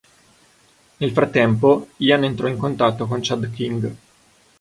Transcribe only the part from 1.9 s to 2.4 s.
Ian